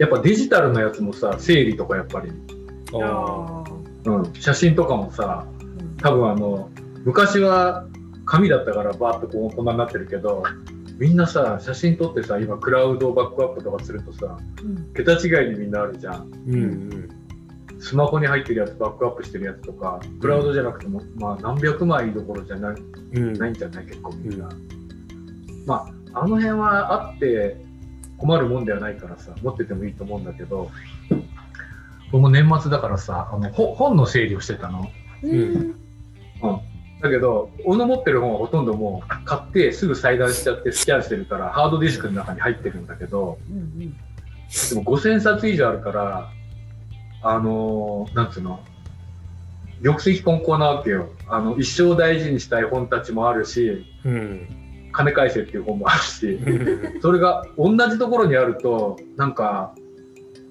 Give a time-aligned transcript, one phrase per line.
[0.00, 2.32] やっぱデジタルのやつもさ整理とかやっぱり、
[2.94, 3.64] あ
[4.04, 5.46] うん、写真とかもさ
[5.98, 6.70] 多分あの
[7.04, 7.86] 昔は
[8.24, 10.42] 紙だったからバーッとこうこんなになってるけど
[10.98, 14.92] みんなさ写真撮ってさ今クラウドバックアップとかするとさうん。
[14.94, 16.30] 桁違いにみんなあるじゃん。
[16.30, 17.80] ーうんうん。
[17.80, 22.74] スマホに入ってるやつバックアップしてるやつとかクラウドじゃなくても、まあ何百枚どころじゃない
[23.14, 23.32] うん。
[23.34, 24.48] ないんじゃない結構みんな、
[25.66, 27.56] まああの辺はあって
[28.20, 30.70] 困るもんではないからさ持っててもいいと思うんだけど
[32.12, 34.90] 僕も年末だからさあのほ本の整理をしてたの。
[35.22, 35.74] うん。
[37.00, 43.84] だけど俺の持ってる本はほとんどもう買ってすぐ裁断しちゃってスキャンしてるからハードディスクの中に入ってるんだけどうんで
[44.74, 46.30] も5000冊以上あるから
[47.22, 48.60] あのーなんつうの
[49.82, 51.08] 玉石混交なわけよ。
[51.26, 54.59] あの一生大事にしたい本たちもあるしうん
[54.92, 59.74] 金返せっていう本もあるしうんそれが同じところにあるとなんか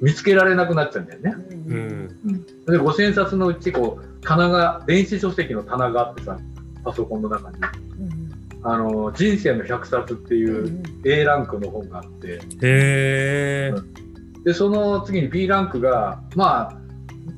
[0.00, 1.34] 見つけられなくなっちゃうんだよね。
[1.66, 2.18] うん。
[2.24, 2.64] うん。
[2.64, 6.38] で5000冊のうちこう棚が電子書籍の棚があってさ
[6.82, 7.56] パソコンの中に。
[8.62, 12.34] あの人生の100冊っていう A ランクの本があって。
[12.34, 13.72] へえ。
[14.44, 16.80] でその次に B ランクがまあ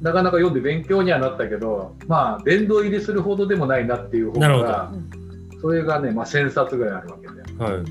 [0.00, 4.92] なかなか読んで勉強にはなったけどまあ殿堂入りするほどでもないなっていう本なるほが
[5.60, 7.84] それがね、まあ、1000冊ぐらいあるわけではい。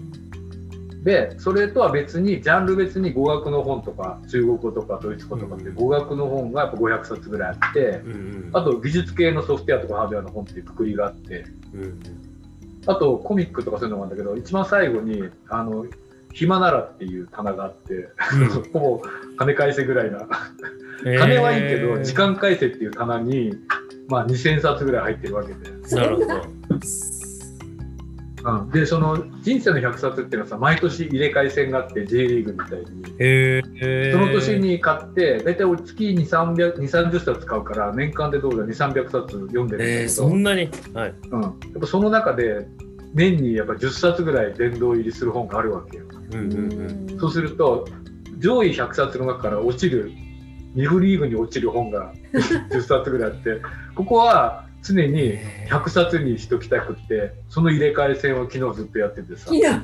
[1.03, 5.75] でそれとは別にジャンル別に語学の本とか中国語とかドイツ語とかってうん。
[5.75, 8.49] 語学の本がやっぱ500冊ぐらいあってうんうん。
[8.53, 11.99] あと技術系のソフトウェアとかハードウェアの本っていうくくりがあってうん
[12.87, 15.85] あとコミックとかそういうのもあるんだけど一番最後にあの
[16.33, 18.09] 暇ならっていう棚があって、
[18.71, 19.01] ほぼ
[19.37, 20.19] 金返せぐらいな。
[20.19, 20.27] うん
[21.03, 23.53] 金はいいけど時間返せっていう棚に、
[24.07, 26.27] まあ、2000冊ぐらい入ってるわけで、なるほど
[28.47, 34.11] うん、でその人生の100冊っていうのはさ毎年入れ替え戦があって J リーグみたいに。
[34.11, 40.69] その年に買って大体俺月に3 30冊買うから年間でどうだ2300冊読んでるんだえー、けど、そんなに？
[40.93, 41.13] はい。
[41.31, 42.67] うん、やっぱその中で
[43.13, 46.05] 年にやっぱ10冊ぐらい殿堂入りする本があるわけよ。
[46.31, 47.19] うんうんうん。
[47.19, 47.85] そうすると
[48.37, 50.11] 上位100冊の中から落ちる
[50.75, 52.13] 2部リーグに落ちる本が
[52.71, 53.61] 10冊ぐらいあって
[53.95, 55.39] ここは常に
[55.69, 59.53] 100冊にしときたくってその入れ替え戦を昨日ずっとやっててさ。
[59.53, 59.83] いや。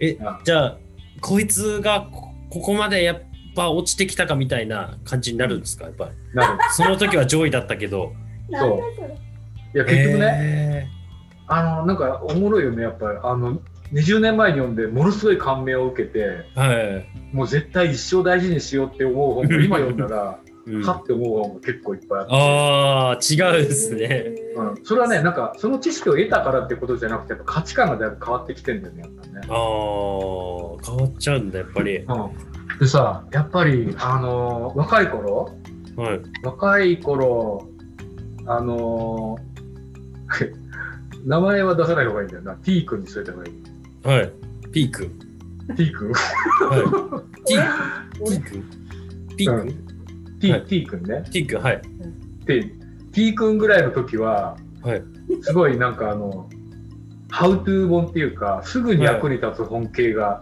[0.00, 0.40] えあ。
[0.44, 0.78] じゃあ
[1.20, 3.22] こいつがこここまでやっ
[3.54, 5.84] ぱ落ちてきたかみたいな感じになるんですか？
[5.84, 6.10] やっぱり。
[6.34, 6.58] なる。
[6.72, 8.12] その時は上位だったけど。
[8.50, 9.18] それ
[9.74, 10.90] いや結局ね、ね
[11.48, 13.18] あのなんかおもろいよねやっぱり。
[13.22, 13.60] あの
[13.92, 20.82] 20年前に読んでものすごい感銘を受けてはい、もう絶対一生大事にしようって思う本も今読んだらうん。
[20.82, 22.32] はって思う本が結構いっぱいあって。
[22.32, 24.34] ああ違うですね。
[24.56, 29.32] うん、それはね、なんかその知識を得たからってことじゃなくて、やっぱ価値観がだいぶ変わってきてるんだよね、やっぱね。
[29.36, 29.46] ああ
[30.84, 31.98] 変わっちゃうんだやっぱり。
[31.98, 35.54] うん、でさ、やっぱり、あのー若い頃、
[35.96, 36.20] はい。
[36.42, 37.68] 若い頃、
[38.46, 39.46] あのー
[41.26, 43.52] 名前は出さない方がいいんだよな、T 君にしといた方がいい。
[44.04, 44.32] はい。
[44.72, 45.10] ピーク
[45.76, 46.12] T 君？
[46.12, 47.44] はい。
[47.46, 47.58] T,
[48.20, 48.64] 俺 T 君。
[49.36, 49.74] ピーク、
[50.40, 50.64] T,、はい。
[50.66, 51.24] T 君ね。
[51.30, 51.82] T 君はい。
[52.44, 52.70] で、
[53.12, 55.02] T 君ぐらいの時は、はい。
[55.42, 56.48] すごいなんかあの、
[57.30, 60.40] ハウトゥー本っていうか、すぐに役に立つ本系が、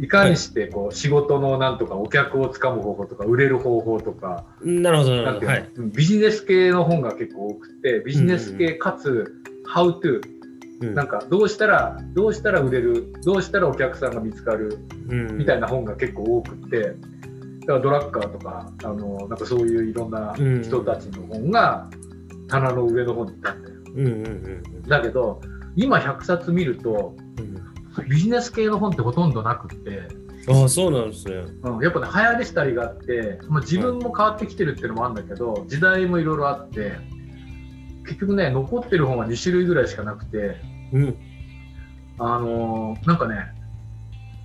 [0.00, 5.46] いかにしてこう仕事のなんとかお客をつかむ方法とか売れる方法とかなるほどなるほど。
[5.46, 9.32] はいうんビジネス系の本が結構多くてビジネス系かつ
[9.66, 10.38] ハウトゥー。
[10.82, 10.94] うん。
[10.94, 15.38] なんかどうしたらどうしたら売れるどうしたらお客さんが見つかるうん。
[15.38, 16.94] みたいな本が結構多くて
[17.68, 21.90] だからドラッカーとかあのなんかそういういろんな人たちの本が
[22.48, 24.82] 棚の上の方にいたんだようんうんうん。
[24.88, 25.42] だけど
[25.76, 28.08] 今100冊見るとうん。
[28.08, 30.02] ビジネス系の本ってほとんどなくって、
[30.48, 31.34] ああそうなんですね。
[31.64, 36.92] うん、やっぱね流行りしたりがあって、まあ、自分も変わってきてるっていうのもあるんだけど時代もいろいろあって
[38.04, 40.56] 結局ね残ってる本は2種類ぐらいしかなくて
[40.92, 41.16] うん
[42.18, 43.52] あのーなんかね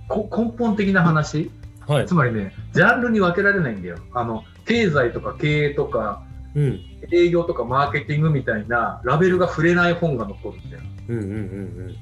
[0.08, 1.50] こ根本的な話
[1.86, 2.06] はい。
[2.06, 3.98] つまりねジャンルに分けられないんだよ。
[4.12, 6.22] あの経済とか経営とか
[6.54, 6.80] うん。
[7.12, 10.82] 営業とかマーケティングみたいなラベルが触れない本が残るんだよ。
[11.08, 11.94] うんうんうん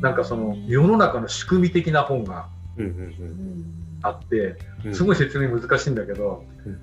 [0.00, 3.64] なんかその世の中の仕組み的な本がうんうんうん。
[4.02, 4.94] あってうん。
[4.94, 6.78] すごい説明難しいんだけど、うん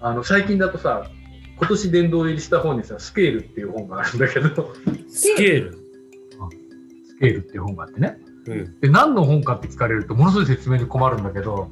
[0.00, 1.10] あの最近だとさ
[1.58, 4.72] 今年殿堂入りした本にさ「スケール」っていう本があるんだけど。
[5.08, 5.72] スケール。
[5.72, 8.16] スケールっていう本があってね
[8.48, 11.70] うんで何の本かって聞かれるとものすごい説明に困るんだけど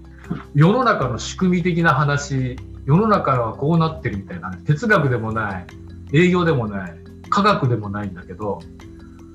[0.55, 5.67] 世の中の仕組み的な話世の中はこうなってるみたいな哲学でもない
[6.12, 6.94] 営業でもない
[7.28, 8.61] 科学でもないんだけど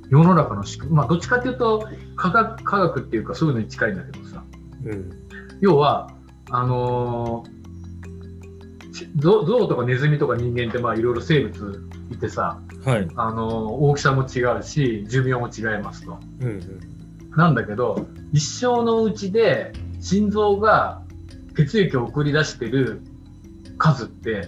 [0.09, 4.43] 世の中の仕組みまあどっちかっていうと科学科学っていうかそういうのに近いんだけどさ
[4.85, 5.11] うん
[5.61, 6.11] 要は
[6.49, 7.45] あの
[9.17, 13.07] ゾゾウとかネズミとか人間ってまあいろいろ生物いてさ、はい。
[13.15, 16.19] あのー大きさも違うし寿命も違いますと。
[16.41, 16.61] うんうん。
[17.35, 21.01] なんだけど一生のうちで心臓が
[21.55, 23.01] 血液を送り出してる
[23.77, 24.47] 数って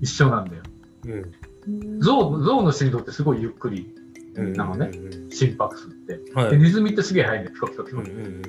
[0.00, 0.62] 一緒なんだよ。
[1.06, 2.00] うん。
[2.00, 3.94] ゾウゾウの心臓ってすごいゆっくり
[4.34, 4.52] うん。
[4.54, 6.20] なのねうん心拍数って。
[6.34, 6.50] はい。
[6.50, 8.42] でネズミってすげえ速いんだよピコピコピコうんうん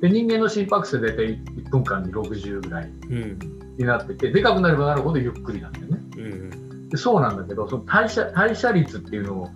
[0.00, 3.14] で人間の心拍数で大体1分間に60ぐらいうん。
[3.14, 3.38] うん。
[3.78, 6.00] になっててでかくなればなるほどゆっくりなんだよね。
[6.16, 6.88] うん。
[6.88, 9.48] でそうなんだけどその代謝代謝率っていうのを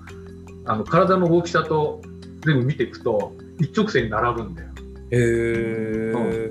[0.64, 2.00] あの体の大きさと
[2.44, 4.68] 全部見ていくと一直線に並ぶんだよ。
[5.10, 6.50] へえ。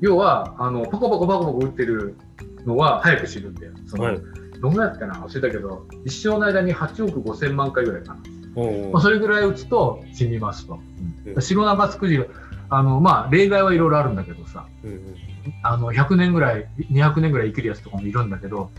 [0.00, 2.16] 要はあのパコパコパコパコ打ってる
[2.64, 3.72] のは早く死ぬんだよ。
[3.86, 4.20] そのはい。
[4.60, 8.20] どんぐらいだったかな忘れたけど一生の間に8億5千万回ぐらいかな。
[8.56, 10.80] おまあ、それぐらい打つと死にますと。
[11.26, 12.24] うん白長スクジラ
[12.70, 15.14] あのまあ例外はいろいろあるんだけどさうんうん。
[15.62, 18.70] あの100年ぐらい200年ぐらい生きるやつとかもいるんだけど、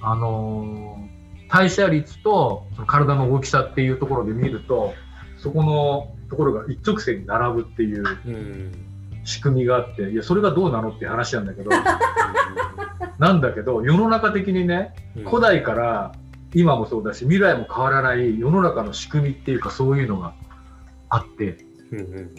[0.00, 1.20] あのー
[1.50, 4.94] 代謝率とその体の大きさっていうところで見ると
[5.36, 8.72] そこのところが一直線に並ぶっていううん。
[9.24, 11.70] 仕組みがあっていやそれがどうなのって話なんだけど
[13.18, 15.24] なんだけど世の中的にねうん。
[15.24, 16.12] 古代から
[16.54, 20.34] 今もそうだし未来も変わらない世の中の仕組みっていうかそういうのが
[21.08, 21.58] あって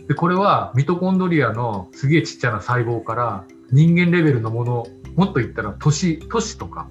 [0.08, 6.88] でこれはミトコンドリアのすげえちっちゃな細胞から人間レベルのものもっと言ったら都市都市とか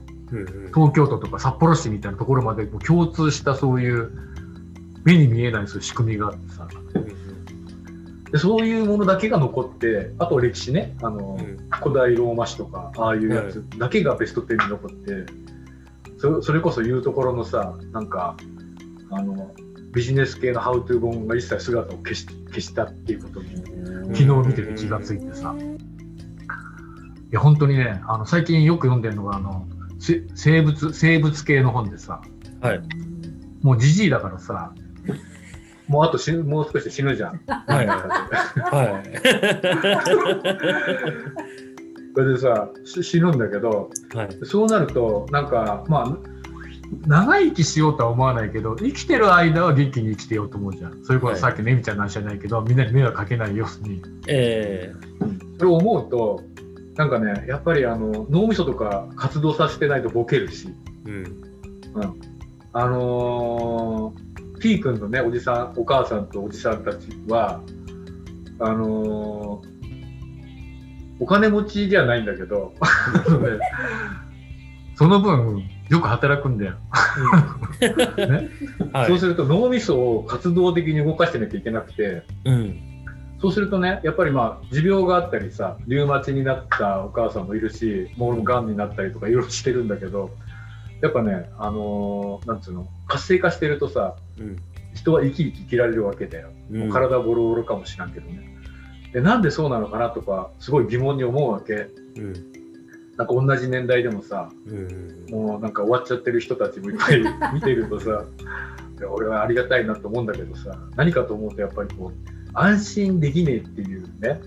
[0.75, 4.13] 東京都とか札幌市みたいなところまで共通したそういう
[5.05, 6.69] 目に見えないそういう仕組みがあってさ。
[8.31, 10.95] でそういうものだけが残ってあと歴史ね。
[11.03, 11.69] あの、うん。
[11.83, 15.33] 古代ローマ史とかああいうやつだけがベスト10に残って
[16.19, 18.37] そそれこそ言うところのさなんか
[19.11, 19.53] あの
[19.93, 23.57] ビジネス系のハウトゥー本が一切姿を消し消したっていうことに
[24.15, 25.55] 昨日見てて気がついてさ。
[25.59, 29.69] いや本当にねあの最近よく読んでるのがあの
[30.01, 32.21] せ生物生物系の本でさ。
[32.61, 32.81] はい。
[33.63, 34.73] もうじじいだからさ
[35.91, 37.41] もうあと死ぬもう少しで死ぬじゃん。
[37.49, 37.87] はい。
[37.87, 38.09] はい。
[42.15, 44.29] それでさし死ぬんだけどはい。
[44.45, 46.17] そうなるとなんかまあ
[47.09, 51.05] 長生きしようとは思わないけど生きてる間は元気に生きてようと思うじゃん。
[51.05, 54.01] それこそさっきのエミちゃんの話じゃないけど、みんなに迷惑かけないように。
[54.29, 54.95] え
[55.59, 56.45] それを思うと
[56.95, 60.73] なんかねやっぱりあの脳みそとか活動させてないとボケるし。
[61.09, 61.25] えうん。
[62.73, 64.20] あのー、
[64.61, 67.61] P 君のねおじさんお母さんとおじさんたちは
[68.59, 69.71] あのー
[71.23, 72.73] お金持ちじゃないんだけど
[74.97, 76.77] その分よく働くんだよ、
[78.93, 79.07] はい。
[79.07, 82.77] そうすると脳みそを活動的に動かしてなきゃいけなくてうん。
[83.41, 90.31] そうするとねやっぱりまあ持病があったりさリウマチになったお母さんもいるしもうがんになったりとかいろいろしてるんだけど
[91.01, 94.30] やっぱねあのーなんつうの活性化してるとさうん
[94.95, 96.81] 人は生き生き生きられるわけだよ、うん。
[96.81, 98.49] もう体ボロボロかもしらんけどね。
[99.13, 101.89] でなんでそうなのかなとかすごい疑問に思うわけ。
[102.17, 102.33] うん。
[103.17, 105.27] なんか同じ年代でもさうん。
[105.31, 107.23] もうなんか終わっちゃってる人たちもいっぱい
[107.55, 108.25] 見てるとさ
[109.09, 114.41] 俺はありがたいなと思うんだけどさ何かと思うとやっぱりこう安心できねえっていうね、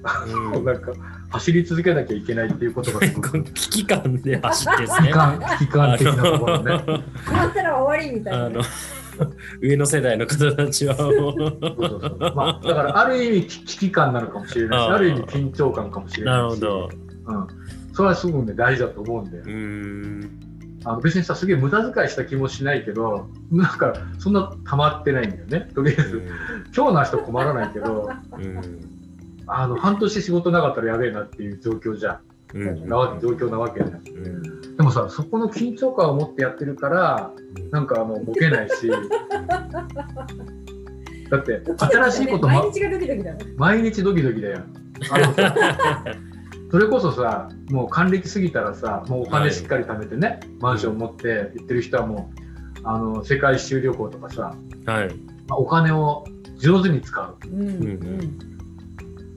[0.53, 0.65] うん。
[0.65, 0.93] なんか
[1.29, 3.05] 走り続けなきゃいけないっていうことが。
[3.05, 5.07] すごく危機感で走ってですね。
[5.07, 6.71] 危機感危機感的なところね。
[7.27, 8.61] あなったら終わりみたいな。
[9.61, 16.89] 上の世代の方たちはもうそうそうそうまあ、だからある意味危機感なのかもしれないしある意味緊張感かもしれなないしるほど。
[17.25, 17.47] うん、
[17.93, 19.47] それはすごくね大事だと思うんだよう。
[19.47, 20.39] ーん。
[20.85, 26.21] あの別にさすげえ無駄遣いした気もしないけどなんかそんな溜まってないんだよねとりあえず
[26.75, 28.61] 今日の人困らないけどうん。
[29.47, 32.19] あの半年仕事なかったらやべえなっていう状況じゃ
[32.53, 32.87] うん。
[32.87, 34.43] なわけ状況なわけじゃんうん。
[34.77, 37.31] でもさそこの緊張感を持ってやってるから
[37.71, 38.89] なんかもうボケないし
[41.29, 43.45] だって新しいこと、ま毎、日がドキドキだね。
[43.57, 44.63] 毎日ドキドキだよ
[45.11, 45.55] あのさ
[46.71, 52.43] それこそさもう還暦過ぎたらさもうお金しっかり貯めてね、マンション持って行ってる人はもう
[52.83, 55.15] あの世界一周旅行とかさ、はい。
[55.47, 56.25] まあ、お金を
[56.57, 57.77] 上手に使ううんうんう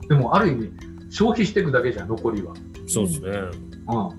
[0.01, 0.07] ん。
[0.07, 0.71] でもある意味
[1.09, 2.53] 消費していくだけじゃん残りは、
[2.87, 3.29] そうですね。
[3.29, 3.66] うん、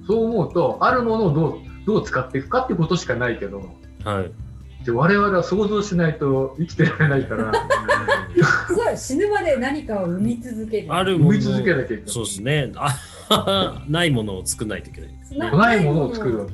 [0.06, 3.62] そう思うとあるものをどうどう使っていくかってことしかないけど
[4.04, 4.84] はい。
[4.84, 7.52] で我々は想像しないと生きてられないから
[8.68, 10.86] そう死ぬまで何かを生み続ける。
[10.94, 12.72] あるもの生み続けなきゃいけないそうですね。
[12.76, 15.06] あ ないものを作らないといけな
[15.48, 15.50] い。
[15.58, 16.52] ないものを作るわけ。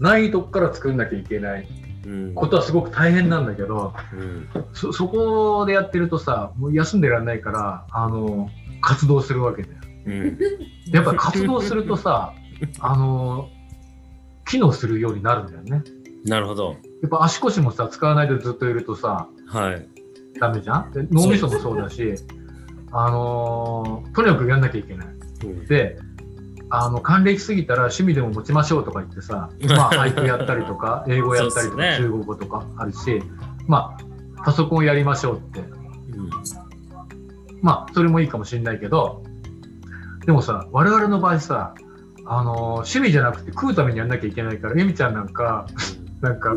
[0.00, 1.68] ないとこから作んなきゃいけない
[2.06, 2.34] うん。
[2.34, 4.48] ことはすごく大変なんだけどうん。
[4.72, 8.50] そそこでやってるとさもう休んでられないからあの
[8.80, 9.74] 活動するわけだよ
[10.06, 10.38] うん。
[10.92, 12.34] やっぱ活動するとさ、
[12.80, 13.48] あの
[14.46, 15.82] 機能するようになるんだよね。
[16.24, 16.76] なるほど。
[17.02, 19.88] やっぱ足腰もさ、使わないでずっといるとさ、はい。
[20.38, 20.92] ダメじゃん？
[20.92, 22.14] で脳みそもそうだし、
[22.92, 25.06] あのーとにかくやんなきゃいけない。
[25.06, 25.98] うんで、
[26.70, 33.22] あの、還暦過ぎたら趣味でも持ちましょうとか言ってさ、まあ、 俳句やったりとか、英語やったりとか、ね中国語とかあるし、
[33.66, 33.94] ま
[34.38, 35.60] あ、パソコンやりましょうって。
[35.60, 35.62] う
[36.22, 36.30] ん
[37.60, 39.22] まあ、それもいいかもしれないけど、
[40.26, 41.74] でもさ、我々の場合さ、
[42.24, 45.66] あのー趣味じゃなくて食うためにやんなきゃいけないから、エミちゃんなんか、
[46.20, 46.56] なんか、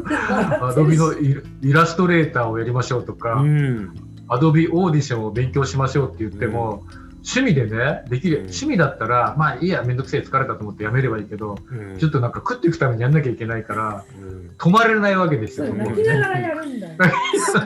[0.61, 3.93] アドビのイイラストレーターをやりましょうとか、うん。
[4.27, 6.83] アドビオーディションを勉強しましょうって言っても、
[7.27, 15.73] 趣味でね、できる、うん趣味だったら、まあいいや、めんどくせえ、疲れたと思ってやめればいいけど、うんちょっとなんか食っていくためにやんなきゃいけないから、うん止まれないわけですよ。
[15.73, 16.95] 泣きながらやるんだよ。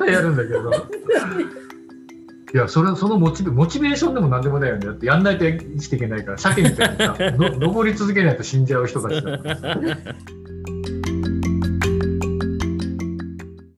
[0.08, 0.72] やるんだけど。
[2.54, 4.86] いや、それ、そのモチベ、モチベーションでも何でもないよね。
[4.86, 9.58] だってやんないと生きていけないから、鮭みたいにさ、登り続けないと死んじゃう人たちだから。